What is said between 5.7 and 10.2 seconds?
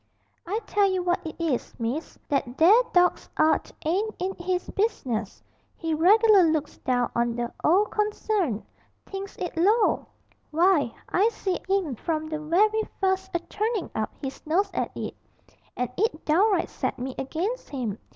he reg'lar looks down on the 'ole concern, thinks it low!